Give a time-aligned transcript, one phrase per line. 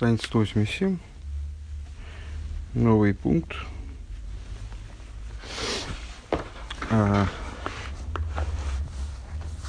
[0.00, 0.96] Страница 187.
[2.72, 3.54] Новый пункт.
[6.90, 7.26] А,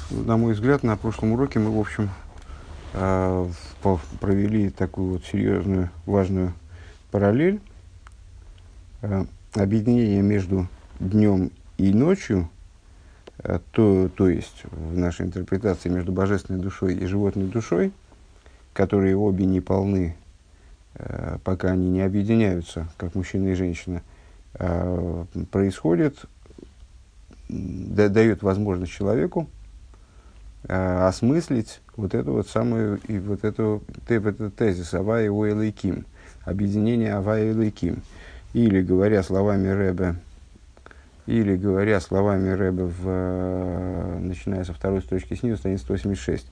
[0.08, 2.08] на мой взгляд, на прошлом уроке мы, в общем,
[2.94, 3.46] а,
[4.22, 6.54] провели такую вот серьезную, важную
[7.10, 7.60] параллель.
[9.02, 10.66] А, объединение между
[10.98, 12.48] днем и ночью,
[13.36, 17.92] а, то, то есть в нашей интерпретации между божественной душой и животной душой,
[18.72, 20.16] которые обе не полны
[21.44, 24.02] пока они не объединяются, как мужчина и женщина,
[24.54, 26.24] э, происходит,
[27.48, 29.48] дает возможность человеку
[30.64, 36.06] э, осмыслить вот эту вот самую, и вот эту, этот тезис Авая Уэйл Ким,
[36.44, 38.02] объединение Авая и Ким.
[38.52, 40.16] Или, говоря словами Рэбе,
[41.26, 46.46] или, говоря словами Рэбе, в, начиная со второй строчки снизу, страница 186,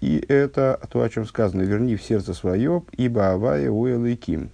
[0.00, 3.70] и это то, о чем сказано, верни в сердце свое, ибо авая
[4.16, 4.50] ким.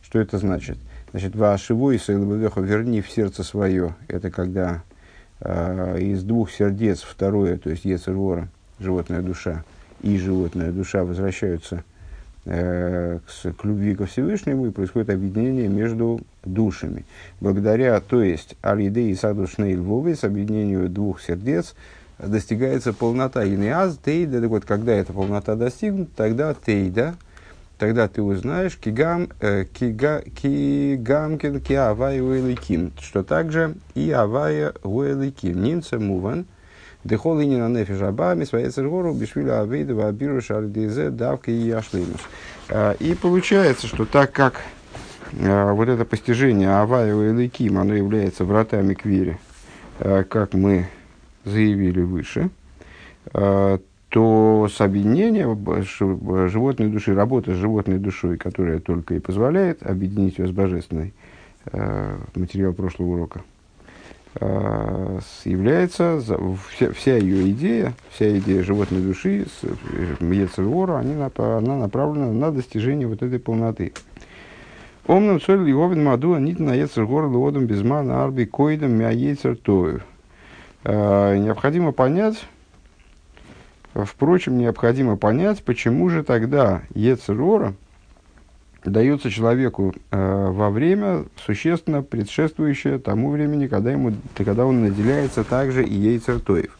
[0.00, 0.78] Что это значит?
[1.10, 4.82] Значит, вашевой сэлвэвэхо, верни в сердце свое, это когда
[5.40, 9.64] э, из двух сердец второе, то есть ецервора, животная душа,
[10.02, 11.82] и животная душа возвращаются
[12.44, 17.04] э, к, к любви ко Всевышнему, и происходит объединение между душами.
[17.40, 21.74] Благодаря, то есть, алидей и садушней львовой, с объединению двух сердец,
[22.18, 23.44] достигается полнота.
[23.44, 27.14] И не аз тейда, так вот, когда эта полнота достигнута, тогда тейда,
[27.78, 35.62] тогда ты узнаешь кигам, э, кига, кигамкин ки уэликим, что также и авая уэликим.
[35.62, 36.46] Нинца муван,
[37.04, 42.20] дехол и на нефиш абами, своей цергору, бишвиля авейда, вабиру шардизе, давка и яшлимус.
[42.68, 44.60] А, и получается, что так как
[45.40, 49.38] а, вот это постижение авая уэликим, оно является вратами к вере,
[50.00, 50.54] а, как
[51.48, 52.50] заявили выше,
[53.32, 54.78] э, то с
[56.50, 61.12] животной души, работа с животной душой, которая только и позволяет объединить ее с божественной,
[61.72, 63.42] э, материал прошлого урока,
[64.40, 66.22] э, является
[66.94, 69.46] вся, ее идея, вся идея животной души,
[70.20, 73.92] Ецельвора, они, она направлена на достижение вот этой полноты.
[75.06, 80.02] Омным соль Лиговин Маду, анит на Ецельгор Лодом Безмана Арби Койдом Мяйцер Тоев.
[80.90, 82.46] Э, необходимо понять,
[83.92, 87.74] впрочем, необходимо понять, почему же тогда Ецерора
[88.86, 95.84] дается человеку э, во время, существенно предшествующее тому времени, когда, ему, когда он наделяется также
[95.84, 96.78] и Ейцертоев.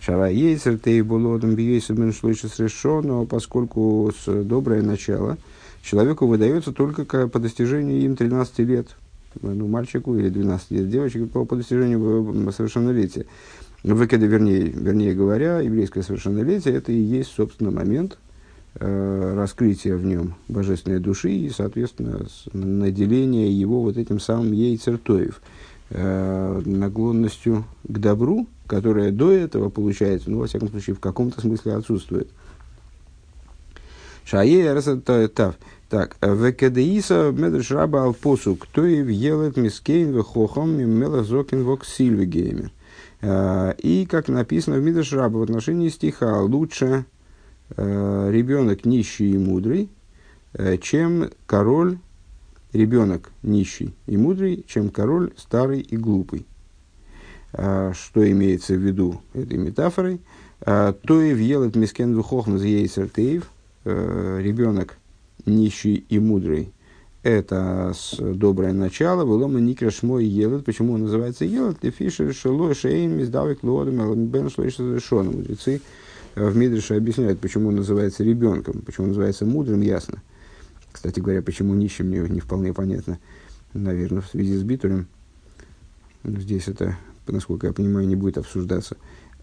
[0.00, 5.38] Шара Ейцер Тей Булодом Бьейсабен Шлойшис но поскольку с доброе начало
[5.82, 8.86] человеку выдается только по достижении им 13 лет–
[9.40, 13.26] ну, мальчику или 12 лет девочке по, по достижению совершеннолетия.
[13.82, 18.18] Выкеда, вернее, вернее говоря, еврейское совершеннолетие это и есть, собственно, момент
[18.74, 25.40] э, раскрытия в нем божественной души и, соответственно, наделения его вот этим самым ейцертоев,
[25.90, 31.74] э, наклонностью к добру, которая до этого получается, ну, во всяком случае, в каком-то смысле
[31.74, 32.28] отсутствует.
[34.24, 34.80] Шаер,
[35.30, 35.56] тав.
[35.90, 42.70] Так, векедеиса медреш раба алпосу, кто и въелет мискейн вехохом мимелах зокин вок сильвигейме.
[43.22, 47.04] А, и, как написано в Мидреш Раба в отношении стиха, лучше
[47.76, 49.90] э, ребенок нищий и мудрый,
[50.80, 51.98] чем король,
[52.72, 56.46] ребенок нищий и мудрый, чем король старый и глупый.
[57.52, 60.20] А, что имеется в виду этой метафорой?
[60.60, 63.50] А, то и въелет мискен вехохом зейсертеев,
[63.84, 64.99] ребенок
[65.46, 66.72] нищий и мудрый.
[67.22, 69.24] Это с доброе начало.
[69.24, 70.64] Вылома никраш мой елет.
[70.64, 71.78] Почему он называется елет?
[71.80, 75.36] Ты фишер шело шейн миздавик лодом бен шлоиша решоном.
[75.36, 75.82] Мудрецы
[76.34, 80.22] э, в Мидрше объясняют, почему он называется ребенком, почему он называется мудрым, ясно.
[80.92, 83.18] Кстати говоря, почему нищим мне не вполне понятно.
[83.74, 85.06] Наверное, в связи с битулем.
[86.24, 86.96] Здесь это,
[87.26, 88.96] насколько я понимаю, не будет обсуждаться.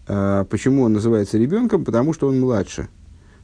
[0.08, 1.84] А почему он называется ребенком?
[1.84, 2.88] Потому что он младше.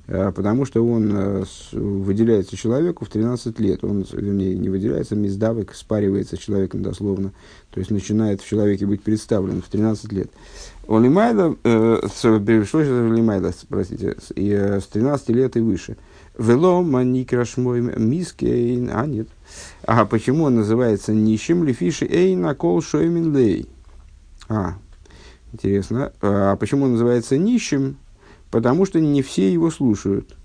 [0.07, 3.85] А, потому что он э, выделяется человеку в 13 лет.
[3.85, 7.33] Он, вернее, не выделяется, миздавок спаривается с человеком дословно.
[7.71, 10.31] То есть начинает в человеке быть представлен в 13 лет.
[10.87, 15.97] Он лимайда, э, перешло лимайда, простите, и, э, с 13 лет и выше.
[16.37, 19.29] Вело маникраш мой мискейн, а нет.
[19.85, 21.65] А почему он называется нищим?
[21.65, 23.69] Лифиши эйна кол шоймин лей.
[24.49, 24.75] А,
[25.53, 26.13] интересно.
[26.21, 27.97] А почему он называется нищим?
[28.55, 30.37] Потому что не все его слушают.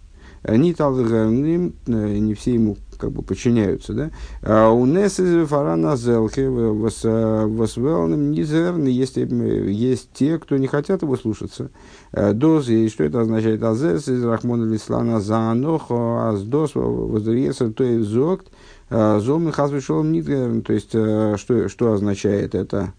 [0.42, 4.10] Они талгамным, э, не все ему как бы подчиняются, да.
[4.42, 11.70] А у Нес фарана зелхи восвелным низерны есть, есть те, кто не хотят его слушаться.
[12.12, 13.62] Доз, и что это означает?
[13.62, 18.48] Азес из Рахмона Лислана заанох, аздос воздреса, то есть зогт,
[18.90, 20.64] зомный хазвишолом нитгерн.
[20.64, 22.92] То есть, что, что означает это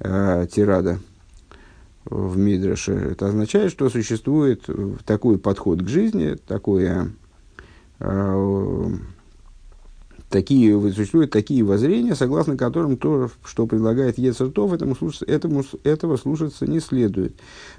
[0.00, 0.98] тирада?
[2.04, 2.92] В Мидраше.
[2.92, 4.66] Это означает, что существует
[5.04, 7.12] такой подход к жизни, такое,
[7.98, 8.86] э,
[10.28, 16.80] такие, существуют такие воззрения, согласно которым то, что предлагает Ецертов, этому, этому, этого слушаться не
[16.80, 17.34] следует.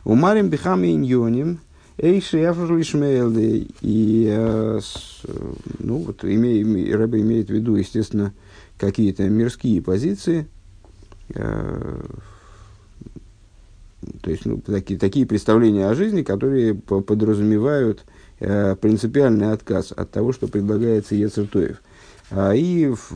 [0.05, 1.59] У Марим Бихам Иньоним,
[1.97, 4.79] Эйши Эфрлишмейлды, и, э,
[5.79, 8.33] ну, вот, имея, Рэба имеет в виду, естественно,
[8.77, 10.47] какие-то мирские позиции,
[11.35, 12.05] э,
[14.21, 18.03] то есть ну, такие, такие представления о жизни, которые подразумевают
[18.39, 21.81] э, принципиальный отказ от того, что предлагается Ецертоев.
[22.31, 23.11] А, и в,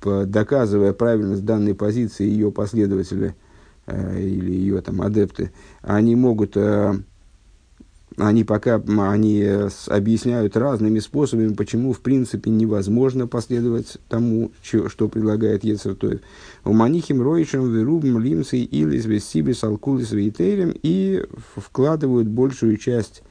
[0.00, 3.34] по, доказывая правильность данной позиции ее последователи
[3.86, 5.52] э, или ее там, адепты,
[5.82, 6.94] они могут э,
[8.16, 15.64] они пока они э, объясняют разными способами, почему в принципе невозможно последовать тому, что предлагает
[15.64, 16.20] Ецертоев.
[16.64, 21.24] У манихим роичем верубим лимцей или весибис алкулис вейтерем и
[21.56, 23.22] вкладывают большую часть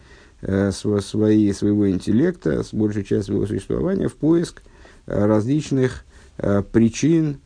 [0.41, 4.61] э, своей, своего интеллекта, большую часть своего существования в поиск
[5.07, 6.05] э, различных
[6.37, 7.37] э, причин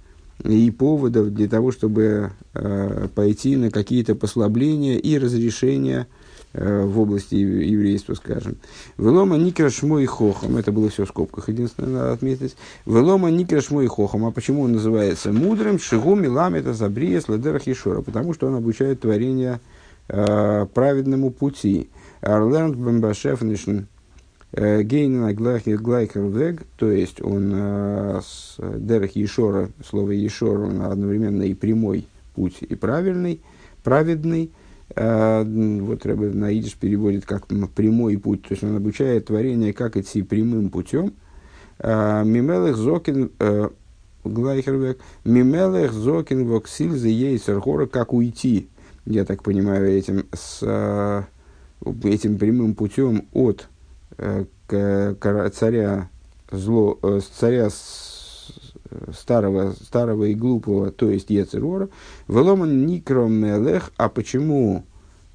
[0.43, 6.07] и поводов для того, чтобы э, пойти на какие-то послабления и разрешения
[6.53, 8.57] в области еврейства, скажем.
[8.97, 12.55] Велома никраш мой хохом, это было все в скобках, единственное, надо отметить.
[12.85, 15.79] Велома никраш мой хохом, а почему он называется мудрым?
[15.79, 19.59] Шигу это забрия следерах Ешора, потому что он обучает творение
[20.07, 21.89] э, праведному пути.
[22.21, 23.81] Арленд бамбашефнишн
[24.51, 31.53] э, гейнена глайкервег, то есть он э, с дерах Ешора, слово Ешора, он одновременно и
[31.53, 33.41] прямой путь, и правильный,
[33.83, 34.51] праведный,
[34.95, 40.23] вот Рэбе на идиш переводит как прямой путь, то есть он обучает творение, как идти
[40.23, 41.13] прямым путем.
[41.79, 43.69] А, Мимелех зокин э,
[44.23, 48.67] Глайхервек, Мимелех зокин воксиль за ейсер гора, как уйти,
[49.05, 51.23] я так понимаю, этим, с, э,
[52.03, 53.69] этим прямым путем от
[54.17, 54.45] э,
[55.53, 56.09] царя
[56.51, 56.99] зло,
[57.39, 57.69] царя
[59.13, 61.89] старого, старого и глупого, то есть Ецерора,
[62.27, 64.83] Веломан Никром Мелех, а почему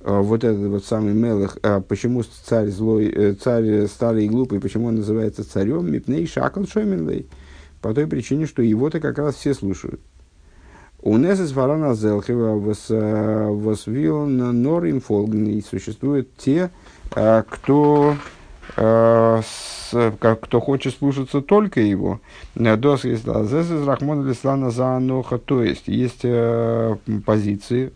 [0.00, 4.60] а, вот этот вот самый Мелех, а почему царь злой, э, царь старый и глупый,
[4.60, 7.26] почему он называется царем, Мипней Шакал Шоменлей,
[7.80, 10.00] по той причине, что его-то как раз все слушают.
[11.00, 16.70] У Несес Варана Зелхева восвил Норим Фолгн, существуют те,
[17.10, 18.33] кто Э, с,
[20.19, 22.20] как, кто хочет слушаться только его,
[22.76, 23.25] дос из
[23.87, 27.93] Рахмона Лислана Заануха, то есть есть э, позиции,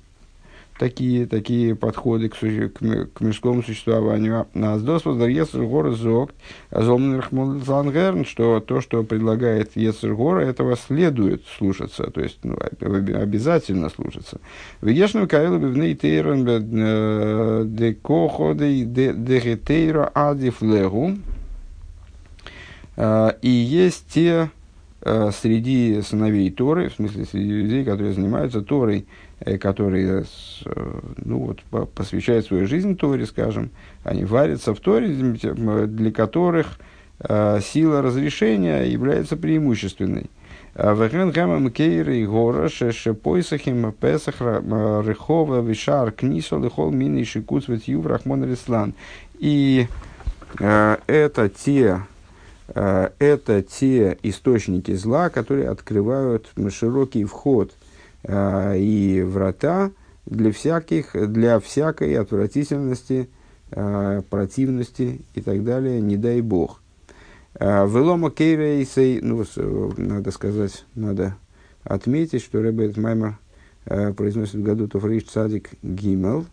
[0.78, 4.46] такие, такие подходы к, к, к мирскому существованию.
[4.54, 6.30] А с Досвода Ецергора Зог,
[6.70, 14.40] Зомнерхмунгерн, что то, что предлагает Ецергора, этого следует слушаться, то есть ну, обязательно слушаться.
[14.80, 21.16] Вегешну Каилу Бивней Тейрон э, де Кохо де Гетейра Адифлегу.
[22.96, 24.50] А, и есть те
[25.00, 29.06] среди сыновей Торы, в смысле среди людей, которые занимаются Торой,
[29.40, 30.24] Э, которые
[30.64, 33.70] э, ну, вот, посвящают свою жизнь Торе, скажем,
[34.02, 36.80] они варятся в Торе, для которых
[37.20, 40.26] э, сила разрешения является преимущественной.
[40.74, 48.02] Вехен гамам кейр и гора шеше поисахим песах рехова вишар книсо лихол мини шикуц ветью
[48.06, 48.94] рахмон рислан.
[49.38, 49.88] И
[50.58, 52.02] это те,
[52.68, 57.72] это те источники зла, которые открывают широкий вход–
[58.24, 59.90] а, и врата
[60.26, 63.28] для, всяких, для всякой отвратительности,
[63.70, 66.82] э, противности и так далее, не дай бог.
[67.58, 69.44] Велома кейрейсей, ну,
[69.96, 71.36] надо сказать, надо
[71.82, 73.38] отметить, что Рэбе Маймер
[73.86, 76.44] э, произносит в году Тофриш Цадик Гимел,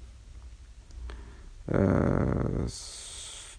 [1.68, 2.68] э,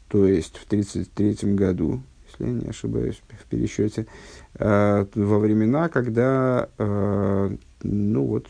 [0.09, 2.01] то есть в 1933 году,
[2.39, 4.07] если я не ошибаюсь в пересчете,
[4.59, 6.69] во времена, когда
[7.83, 8.49] ну вот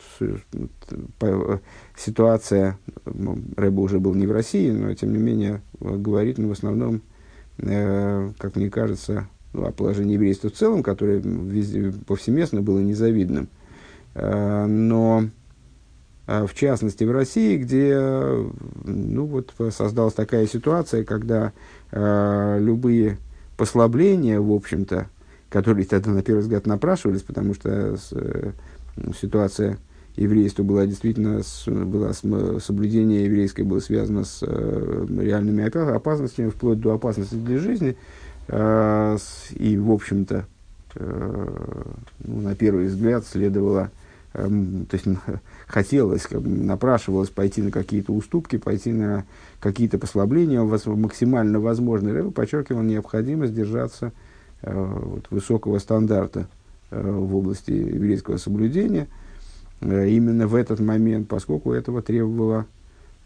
[1.96, 7.02] ситуация, Рэба уже был не в России, но тем не менее говорит ну, в основном,
[7.58, 13.48] э, как мне кажется, ну, о положении еврейства в целом, которое везде, повсеместно было незавидным.
[14.14, 15.28] Э, но
[16.26, 17.98] э, в частности в России, где
[18.84, 21.52] ну, вот, создалась такая ситуация, когда
[21.90, 23.18] э, любые
[23.56, 25.08] послабления, в общем-то,
[25.48, 28.52] которые тогда на первый взгляд напрашивались, потому что с, э,
[29.20, 29.78] ситуация
[30.16, 36.94] еврейства была действительно, с, была, соблюдение еврейское было связано с э, реальными опасностями, вплоть до
[36.94, 37.96] опасности для жизни.
[38.48, 40.46] Э, с, и, в общем-то,
[40.94, 41.46] э,
[42.24, 44.05] ну, на первый взгляд следовало, э,
[44.36, 45.06] то есть
[45.66, 49.24] хотелось, как бы, напрашивалось пойти на какие-то уступки, пойти на
[49.60, 52.12] какие-то послабления, максимально возможно.
[52.12, 54.12] Рэбе подчеркивал необходимость держаться
[54.62, 56.48] э, вот, высокого стандарта
[56.90, 59.08] э, в области еврейского соблюдения–
[59.80, 62.66] Э, именно в этот момент, поскольку этого требовало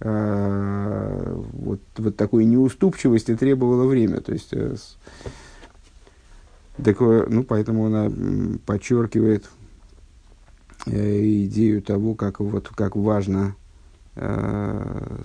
[0.03, 4.23] вот, вот такой неуступчивости требовало время.
[4.23, 4.55] То есть,
[6.83, 8.11] такое, ну, поэтому она
[8.65, 9.45] подчеркивает
[10.87, 13.55] идею того, как, вот, как важно,
[14.17, 15.23] э,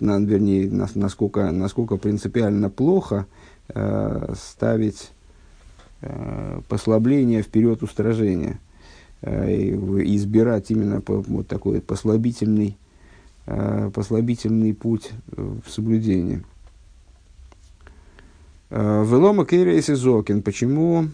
[0.00, 3.26] вернее, нас, насколько, насколько принципиально плохо
[3.68, 5.10] э, ставить
[6.00, 8.58] э, послабление вперед устражения.
[9.20, 12.76] Э, избирать именно по, вот такой послабительный,
[13.46, 16.44] э, послабительный путь в соблюдении.
[18.70, 20.42] Э, Велома Кейрейс Зокин.
[20.42, 21.08] Почему,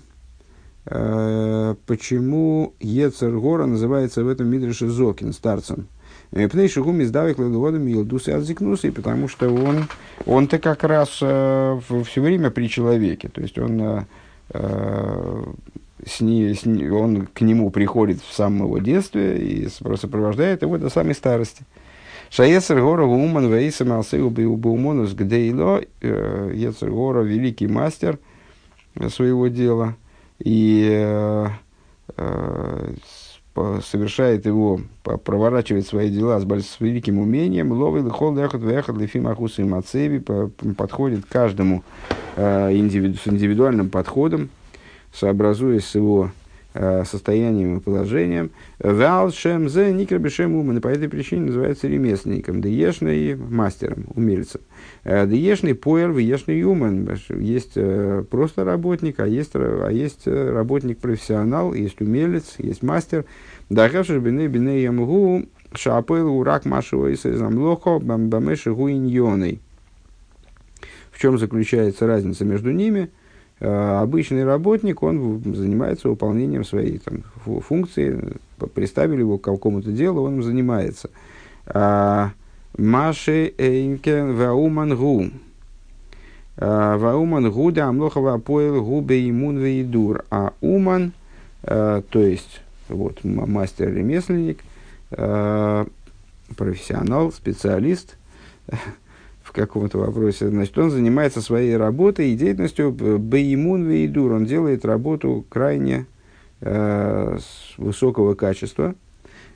[0.85, 5.89] почему Ецергора называется в этом Мидреше Зокин, старцем?
[6.31, 9.85] Пней шагум издавик ладуодом илдус и потому что он,
[10.27, 14.05] он-то как раз э, все время при человеке, то есть он
[14.51, 15.45] э,
[16.05, 20.77] с ней, с ней, он к нему приходит в самом его детстве и сопровождает его
[20.77, 21.63] до самой старости.
[22.31, 28.19] Шаецер Гора Уман Вейса Малсеу Беумонус Гдейло, э, Ецер Гора великий мастер
[29.09, 29.95] своего дела,
[30.45, 31.49] и э,
[32.19, 32.95] э,
[33.83, 39.59] совершает его, проворачивает свои дела с, с великим умением, ловил хол лехот вехот лефим ахус
[39.59, 40.21] и мацеви,
[40.77, 41.83] подходит каждому
[42.37, 44.51] индивиду, с индивидуальным подходом,
[45.13, 46.44] сообразуясь с его э,
[46.75, 48.51] состоянием и положением.
[48.81, 50.81] Вал шем зе никрабишем умен.
[50.81, 52.61] По этой причине называется ремесленником.
[52.61, 54.61] Деешный мастером, умельцем.
[55.05, 57.09] Э, Деешный поэр, веешный умен.
[57.29, 63.25] Есть э, просто работник, а есть, а есть работник профессионал, есть умелец, есть мастер.
[63.71, 69.61] Дахавшиш бины бины ямгу шапыл урак машего и замлохо бамбамеши гуиньоной.
[71.13, 73.24] В чем заключается разница между ними– Э,
[73.67, 77.23] обычный работник, он занимается выполнением своей там,
[77.61, 78.35] функции,
[78.75, 81.11] приставили его к какому-то делу, он занимается.
[81.67, 82.33] А,
[82.77, 85.31] Маши Эйнкен Вауман Гу.
[86.57, 90.25] А, Вауман Гу да Амлохова Апоэл Губе Имун Вейдур.
[90.31, 91.13] А Уман,
[91.63, 94.59] э, то есть вот, мастер-ремесленник,
[95.13, 95.87] э,
[96.57, 98.17] профессионал, специалист,
[99.55, 104.33] каком-то вопросе, значит, он занимается своей работой и деятельностью беймун вейдур.
[104.33, 106.07] Он делает работу крайне
[106.61, 107.39] э,
[107.79, 108.95] высокого качества.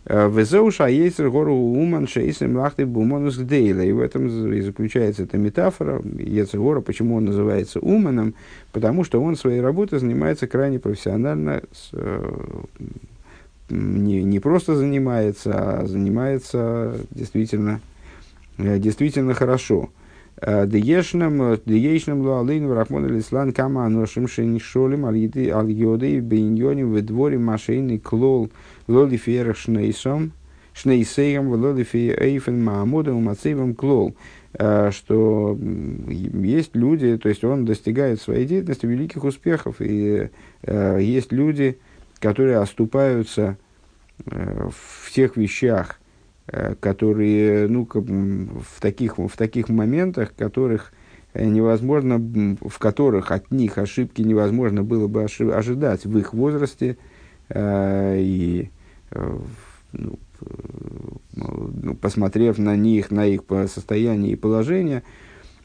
[0.05, 3.81] Э, Везеуша ейцер гору уман шейсем лахты бумонус гдейла.
[3.81, 8.35] И в этом и заключается эта метафора Ецергора, почему он называется уманом,
[8.73, 12.31] потому что он своей работой занимается крайне профессионально, с, э,
[13.69, 17.81] не, не просто занимается, а занимается действительно
[18.59, 19.91] действительно хорошо.
[20.41, 28.49] Э, Деешнам, деешнам луалин врахмон лислан кама аношим шенишолим аль-йоды бейньоним в дворе машейный клол
[28.87, 30.31] лоли ферах шнейсом
[30.75, 34.15] шнейсеем лоли эйфен маамудом мацейвом клол
[34.53, 35.59] э, что
[36.09, 40.31] есть люди, то есть он достигает своей деятельности великих успехов, и
[40.63, 41.79] э, есть люди,
[42.21, 43.57] которые оступаются
[44.25, 46.08] э, в тех вещах, Э,
[46.81, 50.93] которые, ну, в таких, в таких моментах, которых
[51.35, 56.97] э, невозможно, в которых от них ошибки невозможно было бы ожидать в их возрасте
[57.51, 58.71] э, и
[59.93, 60.19] ну,
[61.35, 65.03] ну, посмотрев на них, на их состояние и положение,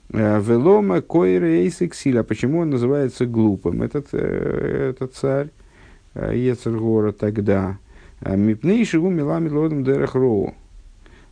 [0.09, 2.23] Велома Койре Эйсексиля.
[2.23, 3.83] Почему он называется глупым?
[3.83, 5.49] Этот, этот царь
[6.15, 7.77] Ецергора тогда.
[8.21, 10.53] Мипнейши умила лодом дерах роу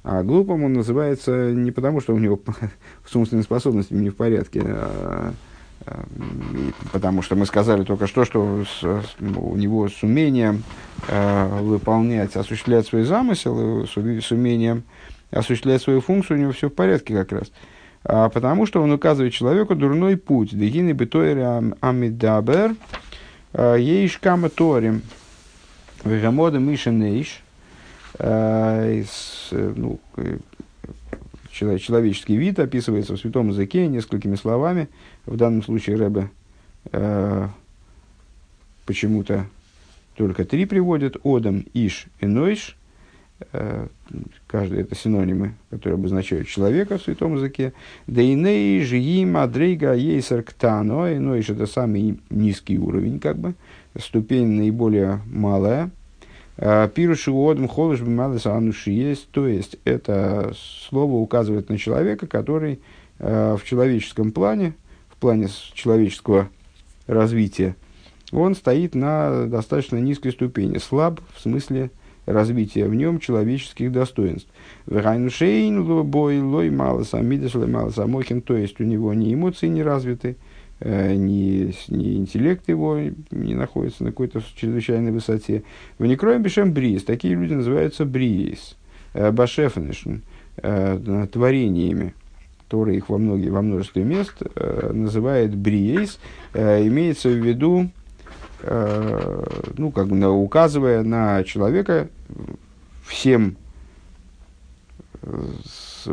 [0.04, 2.40] а глупым он называется не потому, что у него
[3.08, 5.34] с умственными способностями не в порядке, а,
[5.86, 6.06] а,
[6.92, 8.84] потому что мы сказали только что, что с,
[9.20, 10.64] у него с умением
[11.08, 14.84] а, выполнять, осуществлять свой замысел, с, с умением
[15.30, 17.52] осуществлять свою функцию, у него все в порядке как раз.
[18.04, 20.58] А, потому что он указывает человеку дурной путь.
[20.58, 22.76] Дегины бетойре амидабер
[23.54, 25.04] ейш кама торим.
[26.04, 27.44] Вегамода мишенейш.
[28.20, 29.04] Э,
[29.52, 30.00] ну,
[31.52, 34.90] человеческий вид описывается в святом языке несколькими словами.
[35.26, 36.30] В данном случае Рэбе
[36.92, 37.48] э,
[38.86, 39.46] почему-то
[40.16, 42.78] только три приводят, Одам, Иш и Нойш.
[43.54, 43.88] Э,
[44.48, 47.74] каждый это синонимы, которые обозначают человека в святом языке.
[48.08, 51.14] Дейней, Жиим, Адрейга, Ейсер, Ктано.
[51.14, 53.54] И Нойш это самый низкий уровень, как бы,
[53.98, 55.92] ступень наиболее малая.
[56.62, 59.30] Пирушу Одам, Холыш, Бималес, Ануши есть.
[59.32, 60.54] То есть, это
[60.90, 62.80] слово указывает на человека, который
[63.18, 64.76] э, в человеческом плане,
[65.10, 66.50] в плане человеческого
[67.08, 67.76] развития,
[68.32, 71.90] он стоит на достаточно низкой ступени, слаб в смысле
[72.28, 74.48] развития в нем человеческих достоинств.
[74.86, 80.38] Лобой лой малос амидес лой малос амохин, то есть у него ни эмоции не развиты,
[80.84, 83.00] ни, ни интеллект его
[83.32, 85.64] не находится на какой-то чрезвычайной высоте.
[85.98, 88.76] В некроем бешем бриз, такие люди называются бриз,
[89.14, 90.16] э, башефнешн,
[90.58, 92.14] э, творениями.
[92.68, 96.20] Торы их во, многие, во множестве мест э, называет бриейс,
[96.54, 97.90] э, имеется в виду
[98.64, 99.44] Э,
[99.78, 102.10] ну, как бы указывая на человека
[103.06, 103.58] всем,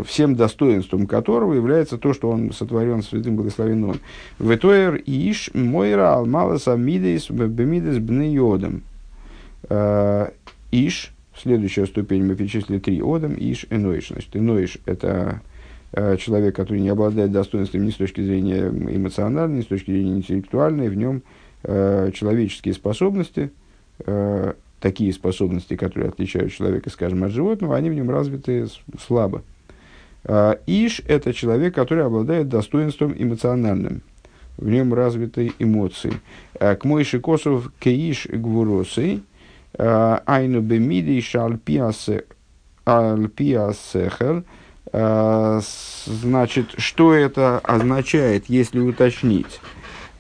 [0.04, 4.00] всем достоинством которого является то, что он сотворен святым благословенным.
[4.38, 8.82] Ветоер иш мойра алмалас амидейс бемидес бнеодом.
[10.70, 14.08] Иш, следующая ступень, мы перечислили три, одам, иш, эноиш.
[14.08, 15.40] Значит, эноиш– это
[15.92, 20.16] э, человек, который не обладает достоинством ни с точки зрения эмоциональной, ни с точки зрения
[20.16, 21.22] интеллектуальной, в нем–
[21.62, 23.50] э, человеческие способности,
[24.00, 28.66] э, такие способности, которые отличают человека, скажем, от животного, они в нем развиты
[29.04, 29.42] слабо.
[30.24, 34.02] Э, иш– это человек, который обладает достоинством эмоциональным.
[34.56, 36.12] В нем развиты эмоции.
[36.54, 39.22] Э, к Мойши Косов кеиш гвуросы,
[39.74, 42.24] э, айну бемиди шальпиасехер,
[44.90, 49.60] значит, что это означает, если уточнить?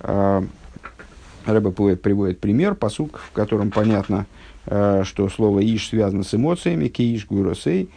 [0.02, 4.26] Рэба приводит пример, посук, в котором понятно,
[4.68, 7.88] что слово «иш» связано с эмоциями, «кииш гуросей»,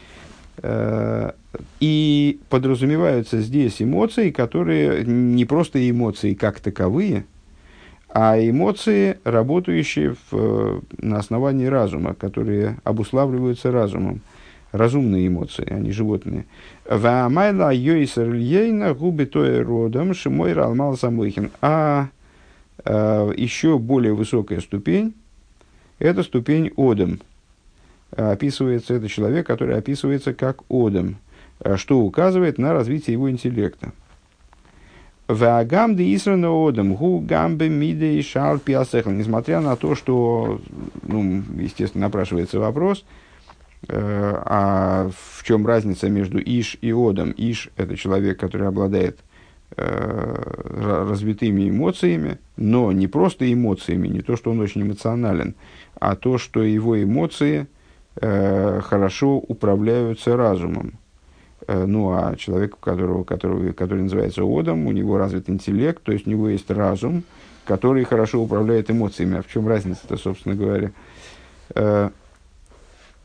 [0.57, 1.31] э,
[1.79, 7.25] и подразумеваются здесь эмоции, которые не просто эмоции как таковые,
[8.09, 14.21] а эмоции, работающие в, на основании разума, которые обуславливаются разумом.
[14.71, 16.45] Разумные эмоции, а не животные.
[16.89, 21.51] Ваамайла йойсер льейна губи родом шимой ралмал самойхин.
[21.61, 22.07] А
[22.83, 25.13] Э, еще более высокая ступень–
[26.01, 27.19] это ступень Одам.
[28.11, 31.17] Описывается это человек, который описывается как Одам,
[31.59, 33.93] э, что указывает на развитие его интеллекта.
[35.27, 40.59] Ваагам де Исрана Одам, гу гамбе миде и шал Несмотря на то, что,
[41.03, 43.05] ну, естественно, напрашивается вопрос,
[43.87, 47.33] э, а в чем разница между Иш и Одам?
[47.37, 49.19] Иш– это человек, который обладает–
[49.77, 55.55] развитыми эмоциями, но не просто эмоциями, не то, что он очень эмоционален,
[55.99, 57.67] а то, что его эмоции
[58.15, 60.99] э, хорошо управляются разумом.
[61.67, 66.27] Э, ну, а человек, которого, которого, который называется Одом, у него развит интеллект, то есть
[66.27, 67.23] у него есть разум,
[67.65, 69.37] который хорошо управляет эмоциями.
[69.37, 70.91] А в чем разница-то, собственно говоря?
[71.75, 72.09] Э,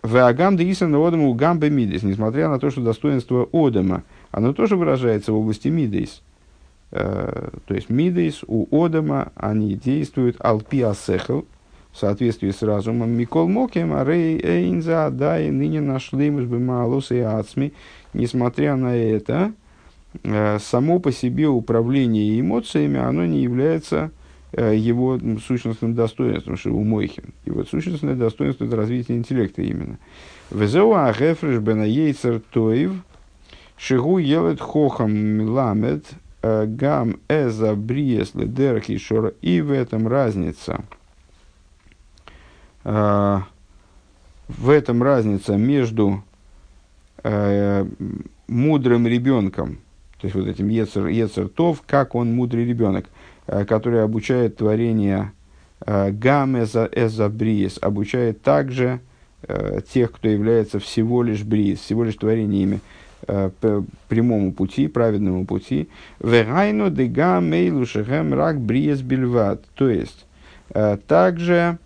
[0.03, 5.33] в Агам Деисан Одаму Гамбе Мидис, несмотря на то, что достоинство Одама, оно тоже выражается
[5.33, 6.23] в области Мидейс.
[6.93, 11.43] Э, то есть мидейс у Одама, они действуют алпи асехл,
[11.97, 13.11] в соответствии с разумом.
[13.11, 17.73] Микол мокем, а рей эйнза, да, и ныне нашли мы малус и ацми.
[18.13, 19.53] Несмотря на это,
[20.23, 24.11] э, само по себе управление эмоциями, оно не является
[24.53, 27.33] э, его сущностным достоинством, что у Мойхин.
[27.47, 29.99] Его сущностное достоинство– это развитие интеллекта именно.
[30.51, 32.93] Везеуа гефреш бена ейцер тоев,
[33.79, 36.05] шигу елет хохам ламет
[36.67, 39.33] гам эза бриес ледерхи шора.
[39.43, 40.85] И в этом разница.
[42.85, 43.41] Э,
[44.49, 46.23] в этом разница между
[47.25, 47.85] э,
[48.47, 49.79] мудрым ребенком,
[50.21, 53.07] то есть вот этим Ецер, Тов, как он мудрый ребенок,
[53.47, 55.33] который обучает творение
[55.85, 59.01] гам эза, эза бриес, обучает также
[59.93, 62.81] тех, кто является всего лишь бриес, всего лишь творениями э,
[64.09, 65.89] прямому пути, праведному пути.
[66.21, 69.65] Вегайну дега мейлу шехем рак бриес бельват.
[69.75, 70.27] То есть,
[70.75, 71.79] э, также,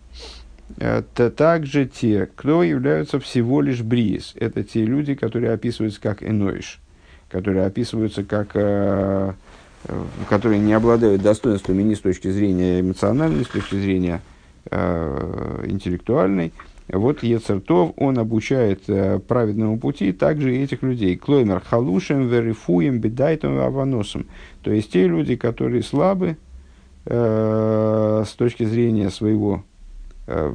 [0.78, 1.02] э,
[1.36, 4.34] также те, кто являются всего лишь бриес.
[4.36, 6.80] Это те люди, которые описываются как эноиш,
[7.28, 8.50] которые описываются как...
[8.54, 9.32] Э,
[9.84, 14.20] э, которые не обладают достоинствами ни с точки зрения эмоциональной, ни с точки зрения
[14.70, 16.52] э, интеллектуальной,
[16.92, 21.16] вот Ецертов, он обучает э, праведному пути также и этих людей.
[21.16, 24.26] Клоймер халушем, верифуем, бедайтом, аваносом.
[24.62, 26.36] То есть те люди, которые слабы
[27.06, 29.62] э, с точки зрения своего
[30.26, 30.54] э,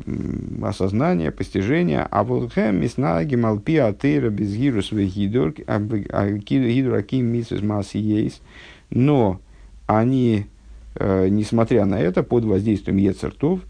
[0.62, 7.52] осознания, постижения, а вот хэм миснаги малпи атеира без гиру своих гидур, а аким мисс
[7.52, 8.42] масси есть,
[8.90, 9.40] но
[9.88, 10.48] они,
[10.96, 13.62] э, несмотря на это, под воздействием ецертов,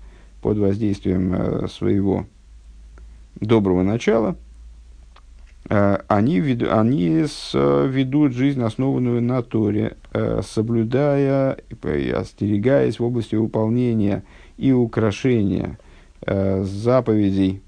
[0.42, 2.26] под воздействием э, своего
[3.40, 4.36] доброго начала,
[5.70, 13.36] э, они, они с, ведут жизнь, основанную на Торе, э, соблюдая и остерегаясь в области
[13.36, 14.24] выполнения
[14.58, 15.78] и украшения
[16.22, 17.62] э, заповедей,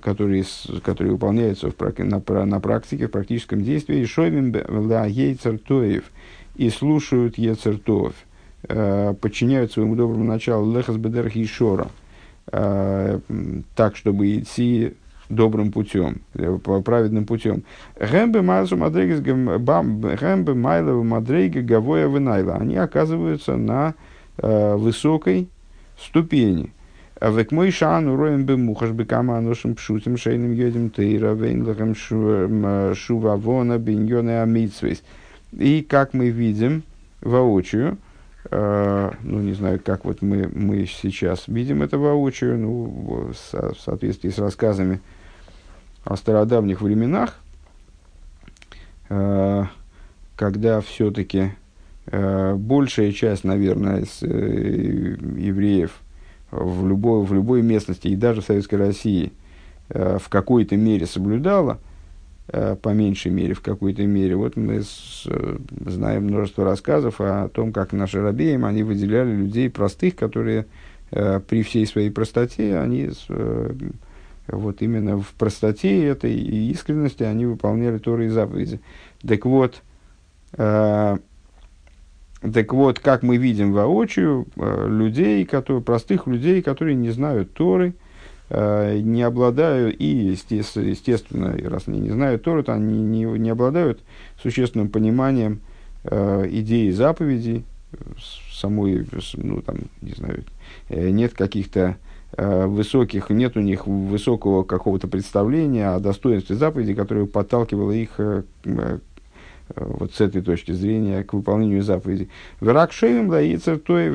[0.00, 0.44] которые,
[0.82, 6.04] которые выполняются в, на, на практике, в практическом действии, шоймим ла ейцертоев,
[6.54, 8.14] и слушают ецертов,
[8.62, 10.74] подчиняют своему доброму началу.
[10.74, 12.07] Лехас бедерх и шора– Э,
[12.50, 14.94] так, чтобы идти
[15.28, 17.62] добрым путем, э, праведным путем.
[17.98, 19.58] Гэмбе майлсу мадрейгес гэмбе
[21.62, 22.54] гавоя винайла.
[22.56, 23.94] Они оказываются на
[24.38, 25.48] э, высокой
[26.00, 26.72] ступени.
[27.20, 31.94] Век мой шан уроем бы мухаш бы кама аношим пшутим шейным йодим тейра вейнлахам
[32.94, 35.02] шувавона биньоне амитсвейс.
[35.52, 36.84] И как мы видим
[37.20, 37.98] воочию,
[38.50, 43.78] Uh, ну, не знаю, как вот мы, мы сейчас видим это воочию, ну, в, в
[43.78, 45.02] соответствии с рассказами
[46.04, 47.38] о стародавних временах,
[49.10, 49.66] uh,
[50.34, 51.52] когда все-таки
[52.06, 56.00] uh, большая часть, наверное, из евреев
[56.50, 59.32] в любой, в любой местности, и даже в Советской России,
[59.90, 61.87] в какой-то мере соблюдала– Э,
[62.50, 64.34] по меньшей мере, в какой-то мере.
[64.36, 69.68] Вот мы с, э, знаем множество рассказов о том, как наши рабеем, они выделяли людей
[69.68, 70.66] простых, которые
[71.10, 73.74] э, при всей своей простоте, они э,
[74.46, 78.80] вот именно в простоте этой и искренности они выполняли Торы и заповеди.
[79.26, 79.82] Так вот,
[80.54, 81.18] э,
[82.40, 87.88] так вот, как мы видим воочию, э, людей, которые, простых людей, которые не знают Торы,
[87.88, 87.94] э, Э,
[88.50, 90.06] не обладают, и,
[90.48, 94.00] естественно, раз они не знают Тору, то они не, не обладают
[94.42, 95.60] существенным пониманием
[96.04, 97.64] э, идеи заповедей,
[98.52, 100.44] самой, ну, там, не знаю,
[100.88, 101.96] э, нет каких-то
[102.36, 108.42] э, высоких, нет у них высокого какого-то представления о достоинстве заповедей, которое подталкивало их э,
[108.64, 108.98] э,
[109.76, 112.30] вот с этой точки зрения к выполнению заповедей.
[112.60, 113.58] Враг шеем да и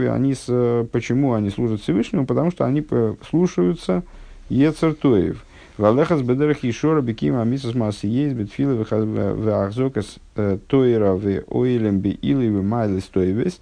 [0.08, 2.26] они с, почему они служат Всевышнему?
[2.26, 2.86] Потому что они
[3.30, 4.04] слушаются
[4.50, 5.44] Ецертоев.
[5.78, 12.48] Валехас бедерах Ишора беким амисас маси есть бетфилы вахзокас э, тойра в оилем би или
[12.50, 13.60] в майлес тоевес.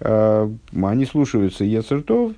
[0.00, 2.32] Э, они слушаются Ецертов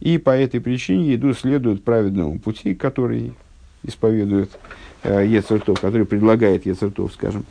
[0.00, 3.34] и по этой причине идут, следуют праведному пути, который
[3.82, 4.50] исповедует
[5.02, 7.44] э, Ецертов, который предлагает Ецертов, скажем.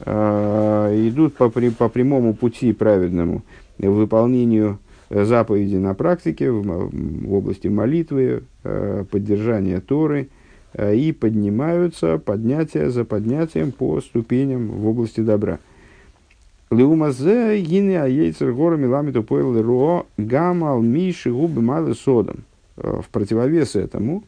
[0.00, 3.42] Идут по, по прямому пути праведному
[3.78, 4.78] выполнению
[5.10, 10.28] заповеди на практике, в, области молитвы, э, поддержания Торы,
[10.72, 15.58] э, и поднимаются поднятия за поднятием по ступеням в области добра.
[16.70, 22.44] Леумазе гине аейцер гора миламиту пойл ро гамал миши губы малы содом.
[22.76, 24.24] Э, в противовес этому,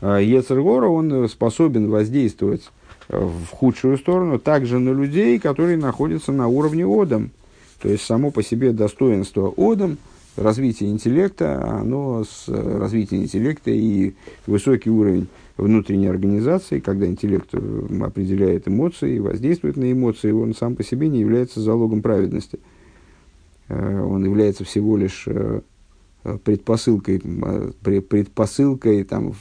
[0.00, 2.70] Ецергора, он способен воздействовать
[3.08, 7.32] в худшую сторону также на людей, которые находятся на уровне Одам,
[7.80, 9.98] то есть само по себе достоинство Одам,
[10.36, 14.14] развитие интеллекта, оно с развитием интеллекта и
[14.46, 20.84] высокий уровень внутренней организации, когда интеллект э, определяет эмоции, воздействует на эмоции, он сам по
[20.84, 22.60] себе не является залогом праведности.
[23.68, 25.60] Э, он является всего лишь э,
[26.44, 27.20] предпосылкой,
[27.80, 29.34] предпосылкой там,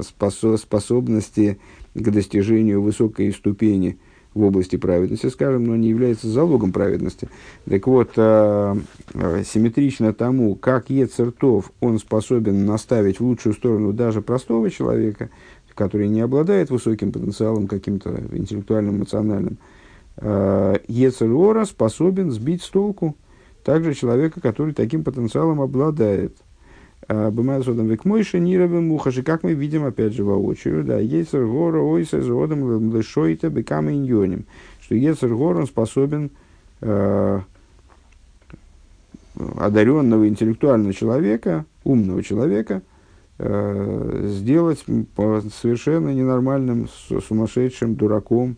[0.00, 1.58] способности
[1.94, 3.98] к достижению высокой ступени–
[4.34, 7.28] в области праведности, скажем, но не является залогом праведности.
[7.68, 8.74] Так вот, э,
[9.14, 15.30] э, симметрично тому, как Ецертов, он способен наставить в лучшую сторону даже простого человека,
[15.74, 19.58] который не обладает высоким потенциалом каким-то интеллектуальным, эмоциональным,
[20.16, 23.16] э, Ецерора способен сбить с толку
[23.64, 26.36] также человека, который таким потенциалом обладает–
[27.08, 31.80] Бымает содом век мойши нировым мухаши, как мы видим, опять же, воочию, да, Ецер гора
[31.80, 34.44] ойса зодом лешойта бекам иньоним,
[34.80, 36.30] что Ецер гор, он способен
[36.80, 37.40] э,
[39.58, 42.82] одаренного интеллектуального человека, умного человека,
[43.38, 44.84] э, сделать
[45.60, 46.88] совершенно ненормальным,
[47.26, 48.56] сумасшедшим дураком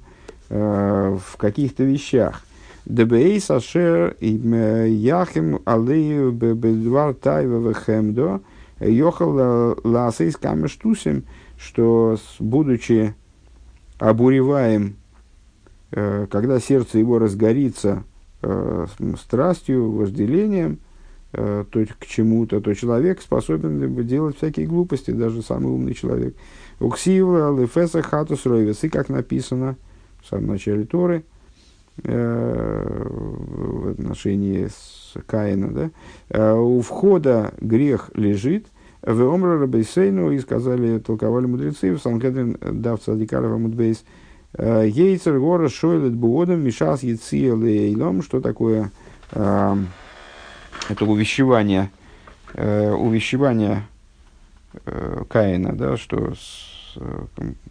[0.50, 2.44] э, в каких-то вещах–
[2.86, 8.40] Дебейс ашер яхим алею бедвар тайва вехемдо
[8.80, 11.24] йохал ласейс камештусим,
[11.56, 13.14] что будучи
[13.98, 14.96] обуреваем,
[15.90, 18.02] когда сердце его разгорится
[18.42, 18.86] э,
[19.18, 20.78] страстью, вожделением
[21.32, 26.34] э, то, к чему-то, то человек способен делать всякие глупости, даже самый умный человек.
[26.80, 28.82] Уксива, лефеса, хатус, ройвес.
[28.84, 29.76] И как написано
[30.20, 31.24] в самом начале Торы,
[32.02, 35.90] в отношении с Каина, да,
[36.30, 38.66] э, у входа грех лежит,
[39.02, 44.04] в Омра Рабейсейну, и сказали, толковали мудрецы, в Санкедрин дав Цадикарова Мудбейс,
[44.54, 48.90] э, Ейцер гора шойлет буодом мешас яция лейлом, что такое
[49.32, 49.76] э,
[50.88, 51.90] это увещевание,
[52.54, 53.86] э, увещевание
[54.86, 56.83] э, Каина, да, что с, э,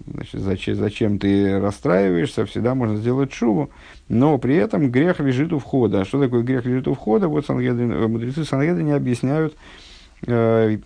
[0.06, 3.70] значит, зачем, зачем ты расстраиваешься, всегда можно сделать шубу,
[4.10, 6.02] но при этом грех лежит у входа.
[6.02, 7.28] А что такое грех лежит у входа?
[7.28, 9.56] Вот Сангедрин, мудрецы Сангедрин объясняют,
[10.28, 10.78] Э,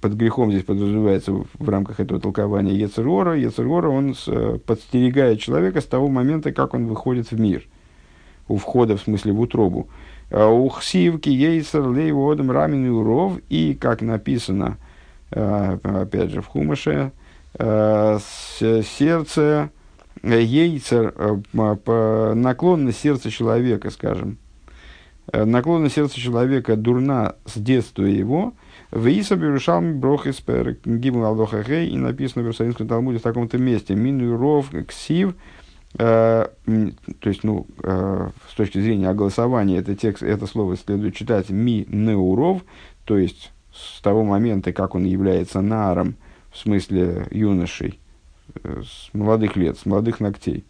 [0.00, 3.36] под грехом здесь подразумевается в рамках этого толкования Ецергора.
[3.36, 7.66] Ецергора, он э, подстерегает человека с того момента, как он выходит в мир.
[8.48, 9.88] У входа, в смысле, в утробу.
[10.30, 13.38] А Ухсивки, Ейцер, Лейводом, Рамин и Уров.
[13.48, 14.76] И, как написано,
[15.30, 17.12] э, опять же, в Хумаше,
[17.58, 19.70] сердце,
[20.22, 24.38] Ейцер, наклонность сердца человека, скажем,
[25.32, 28.54] Э, наклонность сердца человека дурна с детства его,
[28.92, 30.42] в Иса Берушалми Брохис
[30.84, 35.34] Гимл Алдохахей, и написано в Иерусалимском Талмуде в таком-то месте, Минуиров Ксив,
[35.98, 41.50] э, то есть, ну, э, с точки зрения голосования, это текст, это слово следует читать
[41.50, 42.62] ми неуров,
[43.04, 46.14] то есть с того момента, как он является наром,
[46.56, 47.98] в смысле юношей,
[48.62, 50.64] э, с молодых лет, с молодых ногтей.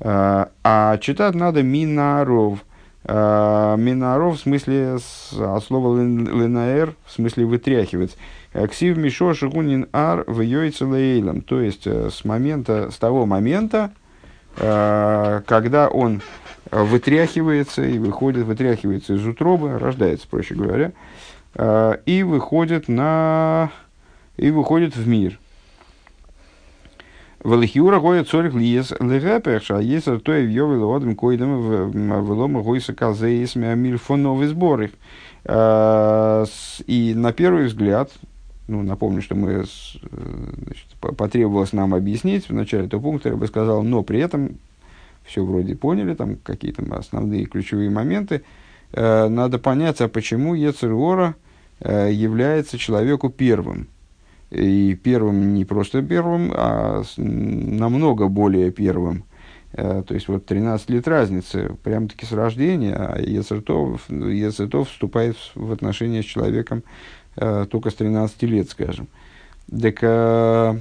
[0.00, 2.64] Э, а читать надо минаров,
[3.08, 8.16] Э, Минаров в смысле от слова ленаэр, в смысле вытряхивать.
[8.52, 11.42] Ксив мишо шигунин ар в лейлом.
[11.42, 13.92] То есть э, с момента, с того момента,
[14.56, 16.20] э, когда он
[16.72, 20.90] вытряхивается и выходит, вытряхивается из утробы, рождается, проще говоря,
[22.06, 23.70] и выходит на
[24.36, 25.38] и выходит в мир.
[27.44, 32.62] Велихиура гоя цорих лиес легепеш, а если то и в йове лодом койдем в лома
[32.62, 34.90] гойса казеис мильфоновый сборих.
[35.44, 38.10] И на первый взгляд,
[38.66, 39.64] ну, напомню, что мы,
[40.10, 44.56] значит, потребовалось нам объяснить в начале этого пункта, я бы сказал, но при этом
[45.24, 48.42] все вроде поняли, там какие-то основные ключевые моменты.
[48.92, 51.36] Надо понять, а почему Ецергора
[51.80, 53.86] является человеку первым–
[54.50, 59.24] и первым не просто первым, а намного более первым.
[59.72, 65.72] Э, то есть вот 13 лет разницы, прямо-таки с рождения, а Ецертов, Ецертов вступает в
[65.72, 66.84] отношения с человеком
[67.36, 69.08] э, только с 13 лет, скажем.
[69.68, 70.78] Так, э,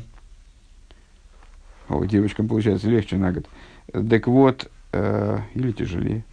[1.89, 3.47] о, девочкам получается легче на год.
[3.91, 6.23] Так вот, э, или тяжелее.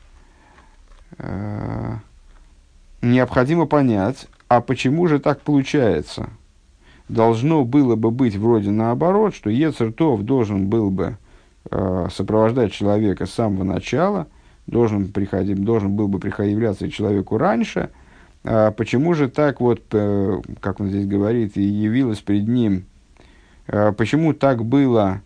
[1.16, 1.96] Э,
[3.00, 6.28] необходимо понять, а почему же так получается–
[7.08, 11.16] должно было бы быть вроде наоборот, что Ецертов должен был бы
[11.70, 14.26] э, сопровождать человека с самого начала,
[14.66, 17.90] должен, приходить, должен был бы являться человеку раньше.
[18.44, 22.84] А почему же так вот, э, как он здесь говорит, и явилось пред ним,
[23.66, 25.22] э, почему так было,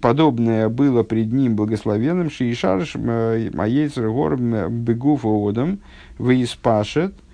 [0.00, 5.78] подобное было пред ним благословенным, Шиишарш, э, Аейцер Гор Бегуф Одам,
[6.18, 7.25] Выиспашет, Э,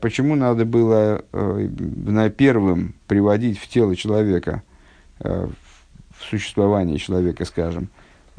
[0.00, 1.68] почему надо было э,
[2.06, 4.62] на первым приводить в тело человека,
[5.20, 5.46] э,
[6.18, 7.88] в существование человека, скажем,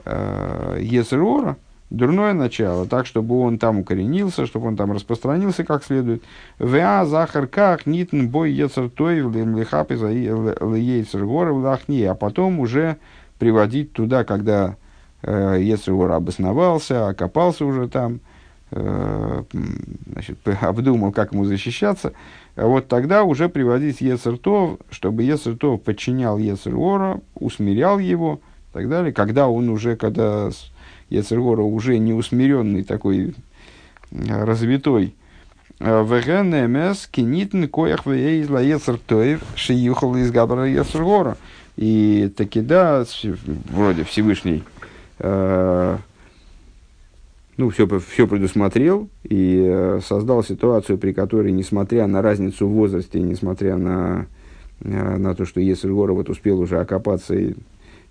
[0.06, 1.56] Ецерора,
[1.90, 6.22] дурное начало, так, чтобы он там укоренился, чтобы он там распространился как следует.
[6.60, 7.86] Веа захар как?
[7.86, 12.98] Нитн бой ецер той лихап из ейцер горы в лахни, а потом уже
[13.40, 14.76] приводить туда, когда
[15.24, 18.35] ецер обосновался, окопался уже там, Э,
[18.72, 22.14] значит, обдумал, как ему защищаться,
[22.56, 28.40] вот тогда уже приводить Ецертов, чтобы Ецертов подчинял Ецергора, усмирял его
[28.72, 29.14] и так далее.
[29.14, 30.50] Когда он уже, когда
[31.10, 33.36] Ецергора уже не усмиренный такой
[34.12, 35.16] э, развитой,
[35.80, 41.38] э, ВГНМС кинитн коях веизла Ецертоев шиюхал из Габра Ецергора.
[41.76, 43.06] И таки да,
[43.70, 44.64] вроде Всевышний
[47.58, 53.22] ну, все, все предусмотрел и э, создал ситуацию, при которой, несмотря на разницу в возрасте,
[53.22, 54.28] несмотря на,
[54.82, 57.54] э, на то, что если вот успел уже окопаться и,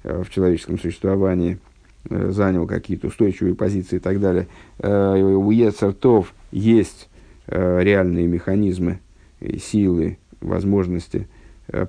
[0.03, 1.59] э, в человеческом существовании,
[2.07, 4.47] занял какие-то устойчивые позиции и так далее,
[4.79, 7.09] у Ецертов есть
[7.47, 8.99] реальные механизмы,
[9.41, 11.29] силы, возможности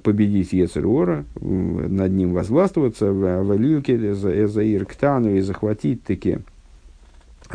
[0.04, 6.38] победить Ецерора, над ним возгластвоваться, в Лилке, Эзаир Ктану и захватить таки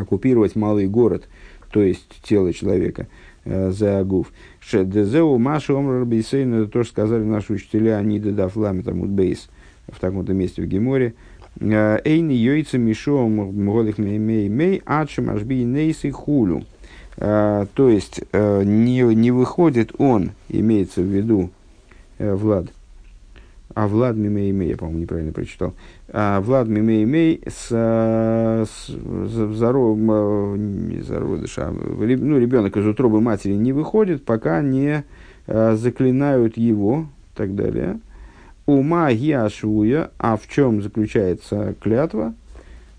[0.02, 1.28] оккупировать малый город,
[1.70, 3.06] то есть тело человека,
[3.44, 4.32] э, за агуф.
[4.60, 9.48] Шедезеу Маша Омр Бейсейн, это тоже сказали наши учителя, они дедав ламет бейс
[9.88, 11.14] в таком-то месте в Геморе.
[11.60, 16.64] Э, Эйни йойца мишо мголих мей мей адшим ашби нейсы хулю.
[17.16, 21.50] Э, то есть, не, не выходит он, имеется в виду
[22.18, 22.66] Влад,
[23.82, 25.74] а Влад Мимей я, по-моему, неправильно прочитал,
[26.12, 28.88] а Влад Мимей с, с,
[29.54, 35.04] заро, не зародыша, а, ну, ребенок из утробы матери не выходит, пока не
[35.46, 38.00] заклинают его, и так далее.
[38.66, 42.34] Ума гиашуя, а в чем заключается клятва?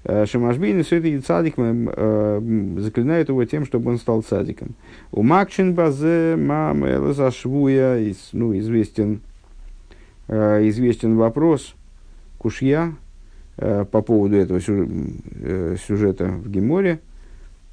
[0.03, 2.41] Э, Шамашбин и Святый Цадик э,
[2.77, 4.69] заклинают его тем, чтобы он стал цадиком.
[5.11, 6.35] У Макчин Базе
[7.13, 9.30] Зашвуя, ну, известен, э,
[10.31, 11.75] известен вопрос
[12.37, 12.95] Кушья
[13.57, 16.99] по поводу этого сюжета в Геморе.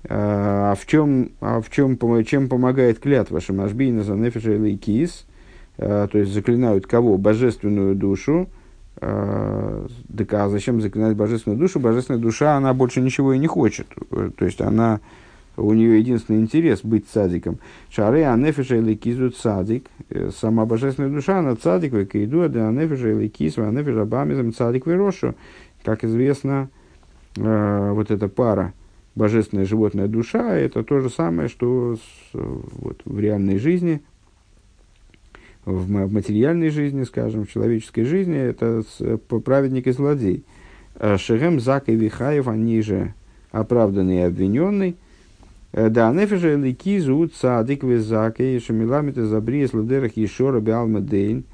[0.08, 5.24] А в чем, а в чем, чем помогает клятва Шамашбина за Нефиша и Кис?
[5.78, 7.16] Э, то есть заклинают кого?
[7.16, 8.48] Божественную душу.
[9.00, 11.80] Э, так а зачем заклинать божественную душу?
[11.80, 13.86] Божественная душа, она больше ничего и не хочет.
[14.10, 15.00] Э, то есть она,
[15.58, 17.58] у нее единственный интерес быть цадиком.
[17.90, 19.86] Шары анефиша или кизу цадик.
[20.36, 25.34] Сама божественная душа, она цадик, векиду, да анефиша или киз, анефиша бамизм цадик вирошу.
[25.84, 26.70] Как известно,
[27.36, 28.72] вот эта пара
[29.14, 31.96] божественная животная душа, это то же самое, что
[32.32, 34.00] вот, в реальной жизни–
[35.68, 38.82] в материальной жизни, скажем, в человеческой жизни, это
[39.44, 40.44] праведник и злодей.
[40.94, 43.12] Э, Шехем, Зак и Вихаев, они же
[43.50, 44.96] оправданный и обвиненный.
[45.72, 51.44] Э, да, нефежа лики зовут цадик визаке, шамиламит из абрия сладерах ешора биалмадейн.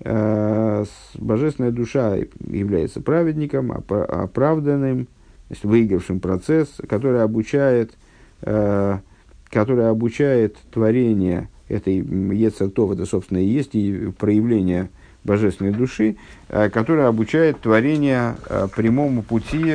[0.00, 0.84] Э,
[1.16, 5.08] божественная душа является праведником, оправданным,
[5.48, 7.92] есть, выигравшим процесс, который обучает,
[8.40, 14.90] который обучает творение– это Ецертов, это, собственно, и есть и проявление
[15.22, 16.16] божественной души,
[16.48, 19.74] э, которая обучает творение э, прямому пути,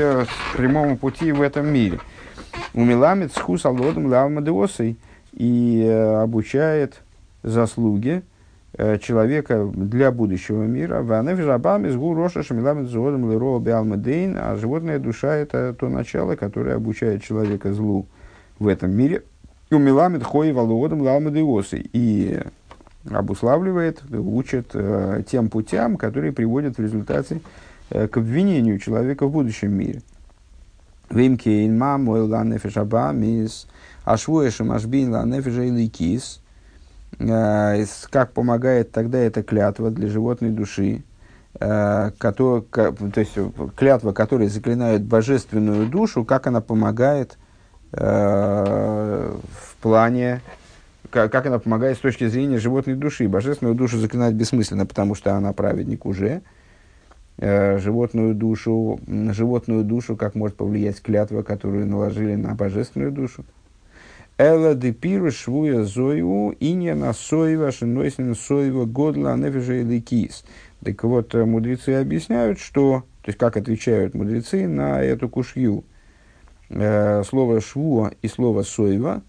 [0.55, 1.99] прямому пути в этом мире.
[2.73, 4.97] Умиламит схус алодом лавмадеосой
[5.33, 7.01] и э, обучает
[7.43, 8.23] заслуги
[9.01, 11.01] человека для будущего мира.
[11.01, 16.75] Ванеф жабам из роша шамиламит зодом леро биалмадейн, а животная душа это то начало, которое
[16.75, 18.05] обучает человека злу
[18.59, 19.23] в этом мире–
[19.71, 21.83] Умиламит хои валуодом ламадиосы.
[21.91, 22.39] И
[23.11, 27.41] обуславливает, учит э, тем путям, которые приводят в результате
[27.89, 30.01] э, к обвинению человека в будущем мире.
[31.09, 33.67] Вимки инма мой ланефеш аба мис
[34.03, 36.41] ашвуэшем ашбин ланефеша или кис.
[37.19, 41.03] Э, как помогает тогда эта клятва для животной души,
[41.57, 43.37] который, то есть
[43.77, 47.37] клятва, которая заклинает божественную душу, как она помогает
[47.91, 49.39] в
[49.81, 50.41] плане,
[51.09, 53.29] как она помогает с точки зрения животной души.
[53.29, 56.41] Божественную душу заклинать бессмысленно, потому что она праведник уже.
[57.37, 63.43] Э, животную душу, на животную душу, как может повлиять клятва, которую наложили на божественную душу.
[64.37, 70.43] Эла де пиру швуя зою иня на соева шинойсин соева годла нефиша или кис.
[70.83, 75.83] Так вот, э, мудрецы объясняют, что, то есть как отвечают мудрецы на эту кушью–
[76.69, 79.21] Э, слово «швуа» и слово «сойва»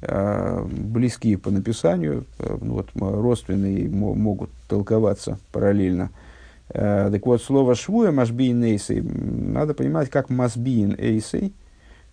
[0.00, 6.10] э, близкие по написанию, вот, родственные могут толковаться параллельно.
[6.72, 11.52] Так вот, слово «швуя» «машбиин эйсей» надо понимать как «масбиин эйсей»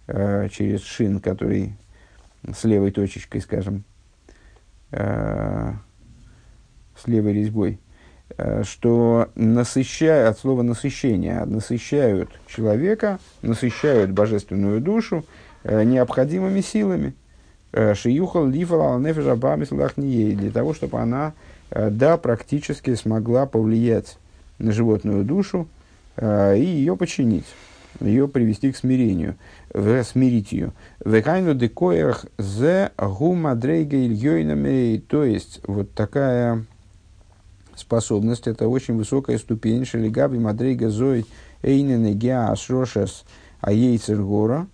[0.08, 1.74] через шин, который
[2.52, 3.84] с левой точечкой, скажем,
[4.90, 5.74] с
[7.06, 7.80] левой резьбой–
[8.38, 15.24] Э, что насыщают, от слова насыщение, насыщают человека, насыщают божественную душу
[15.64, 17.14] э, необходимыми силами.
[17.72, 21.34] Э, шиюхал лифал нефежа для того, чтобы она,
[21.70, 24.18] да, практически смогла повлиять
[24.60, 25.68] животную душу
[26.20, 27.46] и ее починить,
[28.00, 29.36] ее привести к смирению,
[29.74, 30.72] в смирить ее.
[31.04, 36.66] Векайну декоях зе гумадрейга ильёйнами, то есть вот такая
[37.76, 41.26] способность, это очень высокая ступень, шелигаби мадрейга зой
[41.62, 43.24] эйнене геа ашрошес
[43.62, 44.68] аейцергора,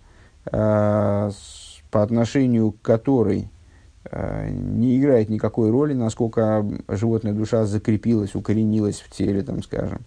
[0.44, 1.32] по
[2.02, 3.48] отношению к которой
[4.12, 10.02] не играет никакой роли, насколько животная душа закрепилась, укоренилась в теле, там, скажем.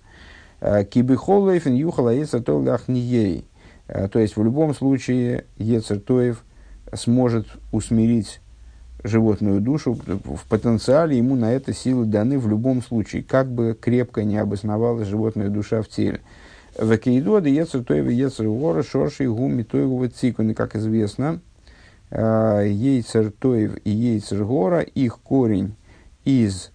[0.60, 3.46] А, Кибихоллейфен юхала ецертойлах нией.
[3.88, 6.44] А, то есть, в любом случае, Ецертоев
[6.94, 8.40] сможет усмирить
[9.04, 14.24] животную душу, в потенциале ему на это силы даны в любом случае, как бы крепко
[14.24, 16.22] не обосновалась животная душа в теле.
[16.80, 21.40] Векейдода Ецер Тойва Ецер Гора Шорши Гуми Тойгува Цикуни, как известно,
[22.12, 25.76] Ейцер Тоев и Ейцер Гора, их корень
[26.24, 26.72] из,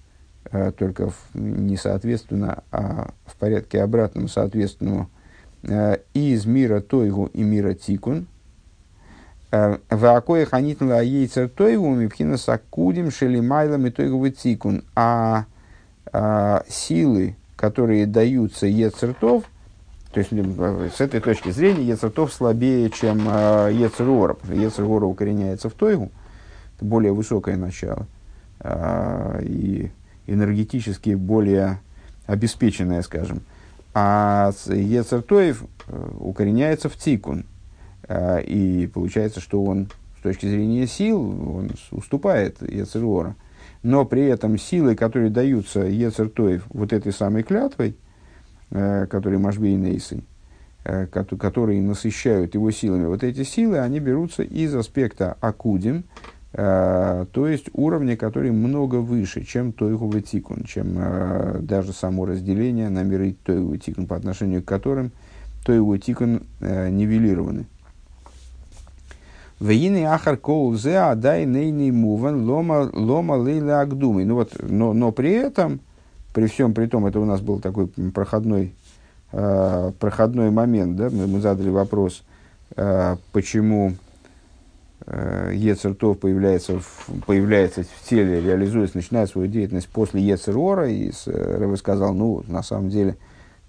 [0.76, 5.08] только не соответственно, а в порядке обратном соответственному,
[6.14, 8.26] из мира Тойгу и мира Тикун,
[9.50, 14.84] Ваакоя ханитнула яйцер тойгу мипхина сакудим шелимайлами тойгу цикун.
[14.94, 15.44] А
[16.68, 19.44] силы, которые даются ецертов,
[20.12, 20.30] то есть
[20.96, 24.36] с этой точки зрения ецертов слабее, чем ецерора.
[24.48, 26.10] Ецерора укореняется в тойгу,
[26.76, 28.06] это более высокое начало.
[29.40, 29.90] И
[30.26, 31.80] энергетически более
[32.26, 33.42] обеспеченное, скажем.
[33.94, 35.64] А Ецертоев
[36.20, 37.44] укореняется в цикун.
[38.08, 39.88] А, и получается, что он
[40.18, 43.36] с точки зрения сил он уступает Ецерора.
[43.82, 47.94] Но при этом силы, которые даются Ецертоев вот этой самой клятвой, э,
[48.72, 50.22] которые Машбей Нейсы,
[50.84, 56.04] э, которые насыщают его силами, вот эти силы, они берутся из аспекта Акудим,
[56.52, 60.96] э, то есть уровня, который много выше, чем Тойгу Тикун, чем
[61.66, 65.12] даже само разделение на миры Тойгу Тикун, по отношению к которым
[65.64, 67.66] Тойгу Тикун нивелированы.
[69.62, 74.24] Вейны ахар коузе адай нейный муван лома, лома лейла агдумы.
[74.24, 75.78] Ну вот, но, но при этом,
[76.32, 78.74] при всем при том, это у нас был такой проходной,
[79.32, 82.22] э, проходной момент, да, мы, мы задали вопрос,
[82.76, 83.94] э, почему
[85.06, 91.26] э, Ецертов появляется в, появляется в теле, реализуется, начинает свою деятельность после Ецерора, и с,
[91.26, 93.16] Рэве сказал, ну, на самом деле,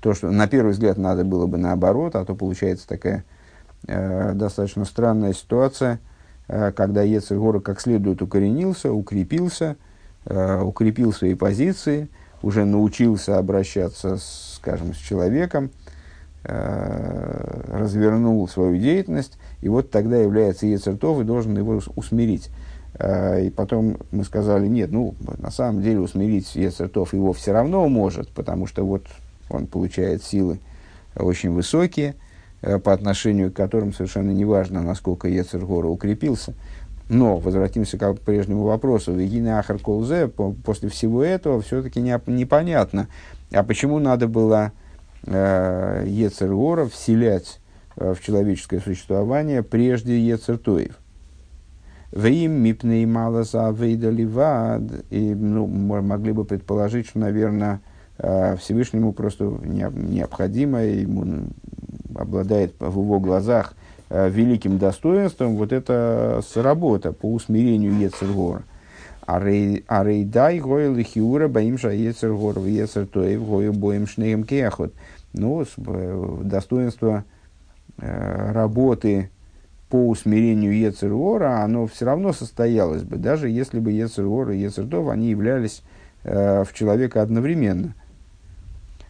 [0.03, 3.23] то, что на первый взгляд надо было бы наоборот, а то получается такая
[3.87, 5.99] э, достаточно странная ситуация,
[6.49, 9.77] э, когда Ецергора как следует укоренился, укрепился,
[10.25, 12.09] э, укрепил свои позиции,
[12.43, 15.71] уже научился обращаться, с, скажем, с человеком,
[16.43, 22.49] э, развернул свою деятельность, и вот тогда является Ецертов и должен его усмирить.
[22.99, 27.87] Э, и потом мы сказали, нет, ну, на самом деле усмирить Ецертов его все равно
[27.87, 29.07] может, потому что вот
[29.49, 30.59] он получает силы
[31.15, 32.15] очень высокие,
[32.63, 36.53] Э, по отношению к которым совершенно не важно, насколько Ецергора укрепился.
[37.09, 39.13] Но возвратимся к прежнему вопросу.
[39.13, 43.07] Вегина Ахар Колзе, после всего этого все-таки не, непонятно,
[43.51, 44.71] а почему надо было
[45.25, 47.59] э, Ецергора вселять
[47.97, 50.97] э, в человеческое существование прежде Ецертоев.
[52.11, 54.83] Вим мипней мало за вад.
[55.09, 57.81] И ну, могли бы предположить, что, наверное,
[58.19, 61.47] э, Всевышнему просто необходимо ему
[62.15, 63.73] обладает в его глазах
[64.13, 68.63] великим достоинством, вот эта работа по усмирению Ецергора.
[69.25, 74.93] Арейдай гойл и хиура боимша Ецергор в Ецертоев гою боим шнеем кехот.
[75.33, 77.23] Ну, э, достоинство
[77.97, 79.29] э, работы
[79.89, 85.29] по усмирению Ецергора, оно все равно состоялось бы, даже если бы Ецергор и Ецертов, они
[85.29, 85.83] являлись
[86.23, 87.95] в человека одновременно–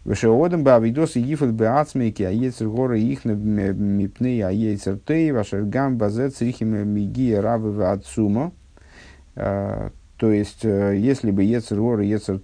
[0.04, 5.32] Вешеодам бы авидос и гифот бы ацмейки, а ецер горы их мипны, а ецер тей,
[5.32, 8.52] вашергам базе црихим мигия равы отсума.
[9.34, 9.90] То
[10.20, 12.38] есть, если бы ецер горы, ецер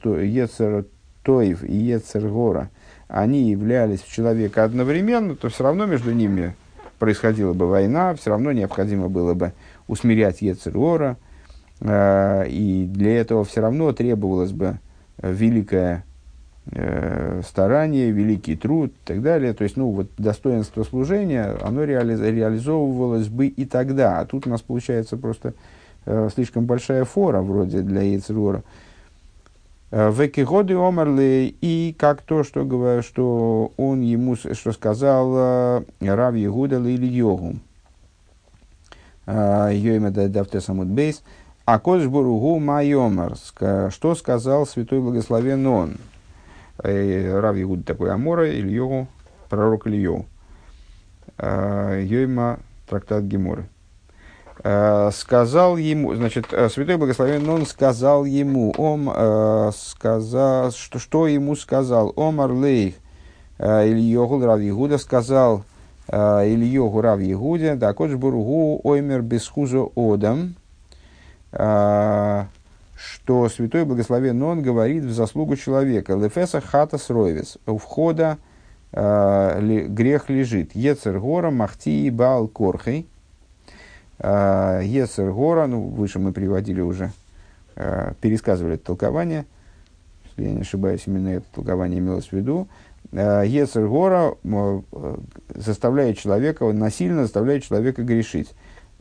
[1.22, 2.70] тоев и ецер гора,
[3.08, 6.54] они являлись в человека одновременно, то все равно между ними
[6.98, 9.52] происходила бы война, все равно необходимо было бы
[9.88, 11.16] усмирять Ецергора,
[11.82, 14.78] и для этого все равно требовалось бы
[15.22, 16.04] великое
[16.66, 19.52] э, старание, великий труд и так далее.
[19.52, 24.20] То есть, ну, вот достоинство служения, оно реали, реализовывалось бы и тогда.
[24.20, 25.54] А тут у нас получается просто
[26.06, 28.62] э, слишком большая фора вроде для Яйцерора.
[29.90, 36.34] Э, Векигоды омерли, и как то, что, говорю, что он ему, что сказал э, Рав
[36.34, 37.56] Егуда или Йогу.
[39.26, 41.22] Э, Йойма давте бейс.
[41.64, 45.96] А Кодж Буругу Майомар, что сказал святой благословен он.
[46.82, 49.06] Э, Рав Игуд такой Амора, Ильеву,
[49.48, 50.26] пророк Ильеву.
[51.38, 52.58] Э, Йойма,
[52.88, 53.68] трактат Геморы.
[54.62, 59.10] Э, сказал ему, значит, Святой Благословен, он сказал ему, он
[59.74, 62.94] сказал, что, что ему сказал, Омар Лейх,
[63.58, 65.64] Ильёгу Рав Ягуда сказал
[66.08, 70.56] Ильёгу Рав Ягуде, да, Кодж Буругу Оймер Бесхузо Одам,
[73.00, 76.14] что Святой Благословен Он говорит в заслугу человека.
[76.14, 77.56] Лефеса хата сройвес.
[77.66, 78.36] У входа
[78.92, 80.74] э, грех лежит.
[80.74, 83.08] Ецер гора махти и бал корхей.
[84.18, 87.10] Э, Ецер гора, ну, выше мы приводили уже,
[87.76, 89.46] э, пересказывали это толкование.
[90.24, 92.68] Если я не ошибаюсь, именно это толкование имелось в виду.
[93.12, 94.36] Ецергора
[95.52, 98.50] заставляет человека, насильно заставляет человека грешить.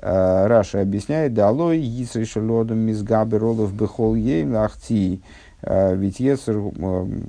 [0.02, 5.22] Раша объясняет, «Далой Йисрей Шелодом Мизгаберолов Бехол Ейм Лахти».
[5.62, 6.56] Ведь Ецер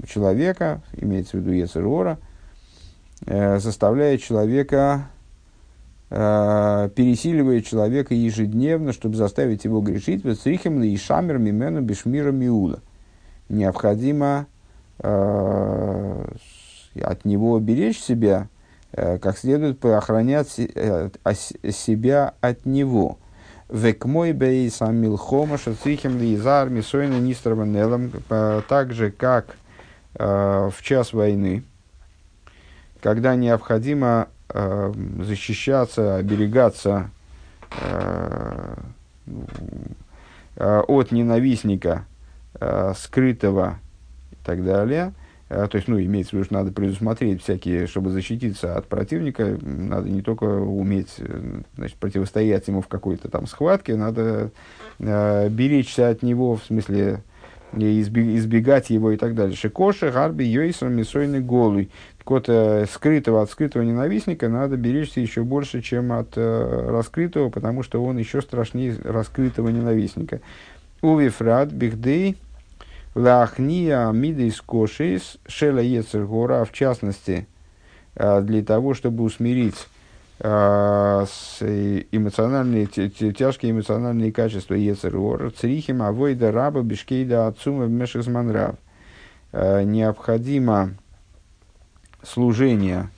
[0.07, 2.19] человека, имеется в виду Ецергора,
[3.27, 5.07] заставляет человека
[6.11, 12.81] пересиливает человека ежедневно, чтобы заставить его грешить, вецрихем и шамер мимену бешмира миула.
[13.49, 14.47] Необходимо
[14.99, 16.25] э,
[17.01, 18.60] от него беречь себя, э,
[18.93, 21.11] как следует охранять э,
[21.73, 23.19] себя от него.
[23.69, 28.11] Век мой бей самил хома шацихем лизар мисойна нистраванелом,
[28.69, 29.57] так же, как
[30.15, 31.63] в час войны,
[33.03, 37.11] когда необходимо э, защищаться, оберегаться
[37.81, 38.75] э,
[40.57, 42.05] э, от ненавистника
[42.61, 43.79] э, скрытого
[44.33, 45.13] и так далее.
[45.51, 49.59] Э, то есть, ну, имеется в виду, что надо предусмотреть всякие, чтобы защититься от противника,
[49.61, 54.53] надо не только уметь э, значит, противостоять ему в какой-то там схватке, надо
[55.01, 57.23] э, беречься от него, в смысле,
[57.77, 59.57] избегать его и так далее.
[59.57, 61.91] Шикоши, гарби, йойсом, мисойный голый.
[62.19, 67.51] Так вот, э, скрытого от скрытого ненавистника надо беречься еще больше, чем от э, раскрытого,
[67.51, 70.41] потому что он еще страшнее раскрытого ненавистника.
[71.03, 72.37] Увифрат, бихдей,
[73.15, 77.47] лахния, мидейс кошис, шела ецергора, в частности,
[78.15, 79.89] э, для того, чтобы усмирить
[80.41, 81.27] э,
[82.13, 88.77] эмоциональные, тяжкие эмоциональные качества Ецергора, црихим, авойда, раба, бишкейда, отцума, мешезманрав.
[89.53, 90.95] Э, необходимо
[92.23, 93.11] служение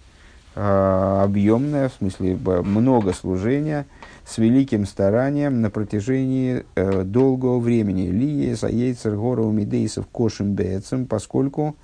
[0.55, 3.87] э, объемное, в смысле много служения,
[4.25, 8.09] с великим старанием на протяжении э, долгого времени.
[8.09, 11.77] Ли Ецергора умидейсов кошим бецем, поскольку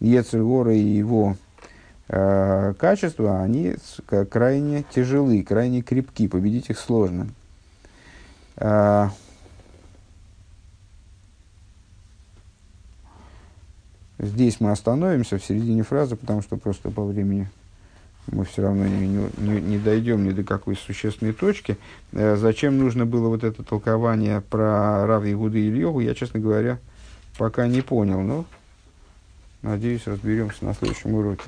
[0.00, 1.36] Ецергора и его
[2.08, 3.76] э, качества, они
[4.30, 7.28] крайне тяжелы, крайне крепки, победить их сложно.
[8.56, 9.08] Э,
[14.22, 17.50] Здесь мы остановимся в середине фразы, потому что просто по времени
[18.30, 21.76] мы все равно не, не, не дойдем ни до какой существенной точки.
[22.12, 26.78] Э, зачем нужно было вот это толкование про Рав и Ильеву, я, честно говоря,
[27.36, 28.20] пока не понял.
[28.20, 28.44] Но,
[29.62, 31.44] надеюсь, разберемся на следующем уроке.